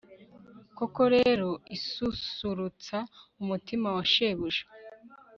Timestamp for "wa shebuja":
3.95-4.65